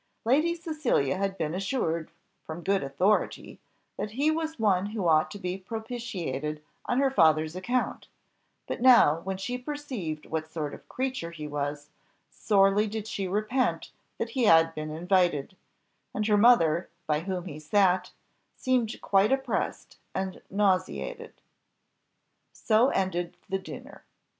Lady 0.25 0.55
Cecilia 0.55 1.15
had 1.15 1.37
been 1.37 1.53
assured, 1.53 2.09
from 2.43 2.63
good 2.63 2.81
authority, 2.81 3.59
that 3.97 4.09
he 4.09 4.31
was 4.31 4.57
one 4.57 4.87
who 4.87 5.07
ought 5.07 5.29
to 5.29 5.37
be 5.37 5.59
propitiated 5.59 6.63
on 6.87 6.97
her 6.99 7.11
father's 7.11 7.55
account, 7.55 8.07
but 8.65 8.81
now, 8.81 9.19
when 9.19 9.37
she 9.37 9.59
perceived 9.59 10.25
what 10.25 10.49
sort 10.51 10.73
of 10.73 10.89
creature 10.89 11.29
he 11.29 11.45
was, 11.47 11.91
sorely 12.31 12.87
did 12.87 13.07
she 13.07 13.27
repent 13.27 13.91
that 14.17 14.29
he 14.31 14.45
had 14.45 14.73
been 14.73 14.89
invited; 14.89 15.55
and 16.15 16.25
her 16.25 16.35
mother, 16.35 16.89
by 17.05 17.19
whom 17.19 17.45
he 17.45 17.59
sat, 17.59 18.09
seemed 18.55 18.99
quite 19.01 19.31
oppressed 19.31 19.99
and 20.15 20.41
nauseated. 20.49 21.33
So 22.53 22.87
ended 22.87 23.37
the 23.49 23.59
dinner. 23.59 24.03